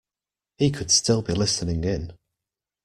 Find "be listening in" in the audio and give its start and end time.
1.21-2.17